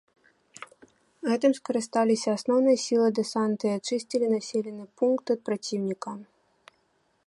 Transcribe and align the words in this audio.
Гэтым 1.31 1.51
скарысталіся 1.59 2.29
асноўныя 2.37 2.77
сілы 2.87 3.07
дэсанта 3.21 3.63
і 3.71 3.77
ачысцілі 3.81 4.27
населены 4.35 4.83
пункт 5.01 5.25
ад 5.37 5.49
праціўніка. 5.51 6.11